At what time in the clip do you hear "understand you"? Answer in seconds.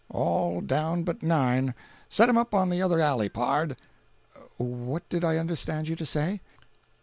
5.37-5.95